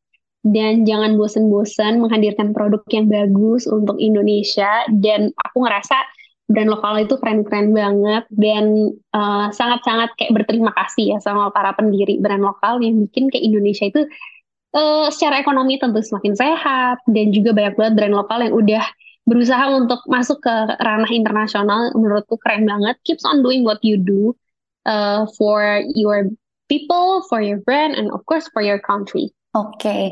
Dan 0.46 0.86
jangan 0.86 1.18
bosan-bosan 1.18 1.98
menghadirkan 1.98 2.54
produk 2.54 2.86
yang 2.94 3.10
bagus 3.10 3.66
untuk 3.66 3.98
Indonesia. 3.98 4.86
Dan 4.94 5.34
aku 5.34 5.66
ngerasa 5.66 5.98
brand 6.46 6.70
lokal 6.70 7.02
itu 7.02 7.18
keren-keren 7.18 7.74
banget. 7.74 8.30
Dan 8.30 8.94
uh, 9.10 9.50
sangat-sangat 9.50 10.14
kayak 10.14 10.38
berterima 10.38 10.70
kasih 10.78 11.14
ya 11.14 11.18
sama 11.18 11.50
para 11.50 11.74
pendiri 11.74 12.22
brand 12.22 12.46
lokal 12.46 12.78
yang 12.78 13.02
bikin 13.10 13.26
kayak 13.26 13.42
Indonesia 13.42 13.90
itu 13.90 14.06
uh, 14.74 15.06
secara 15.12 15.38
ekonomi 15.38 15.78
tentu 15.78 16.02
semakin 16.02 16.34
sehat 16.34 16.98
dan 17.06 17.26
juga 17.30 17.54
banyak 17.54 17.74
banget 17.76 17.94
brand 17.94 18.14
lokal 18.16 18.38
yang 18.42 18.54
udah 18.54 18.84
berusaha 19.26 19.64
untuk 19.74 20.00
masuk 20.06 20.38
ke 20.38 20.54
ranah 20.78 21.10
internasional 21.10 21.90
menurutku 21.98 22.38
keren 22.38 22.62
banget 22.62 22.94
keeps 23.02 23.26
on 23.26 23.42
doing 23.42 23.66
what 23.66 23.82
you 23.82 23.98
do 23.98 24.32
uh, 24.86 25.26
for 25.34 25.82
your 25.98 26.30
people 26.70 27.26
for 27.26 27.42
your 27.42 27.58
brand 27.66 27.98
and 27.98 28.10
of 28.14 28.22
course 28.26 28.46
for 28.54 28.62
your 28.62 28.78
country 28.78 29.34
Oke, 29.56 29.88
okay. 29.88 30.02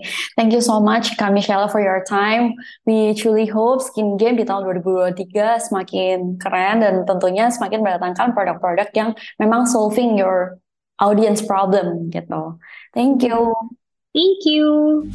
thank 0.40 0.56
you 0.56 0.64
so 0.64 0.80
much 0.80 1.20
Kak 1.20 1.28
Michelle 1.36 1.68
for 1.68 1.76
your 1.76 2.00
time. 2.08 2.56
We 2.88 3.12
truly 3.12 3.44
hope 3.44 3.84
Skin 3.84 4.16
Game 4.16 4.40
di 4.40 4.48
tahun 4.48 4.64
2023 4.80 5.68
semakin 5.68 6.40
keren 6.40 6.80
dan 6.80 7.04
tentunya 7.04 7.52
semakin 7.52 7.84
mendatangkan 7.84 8.32
produk-produk 8.32 8.88
yang 8.96 9.12
memang 9.36 9.68
solving 9.68 10.16
your 10.16 10.56
audience 10.96 11.44
problem 11.44 12.08
gitu. 12.08 12.56
Thank 12.96 13.20
you. 13.20 13.52
Thank 14.14 14.44
you. 14.44 15.10